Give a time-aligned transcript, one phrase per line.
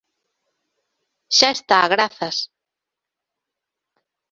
[1.37, 2.37] Xa esta, grazas.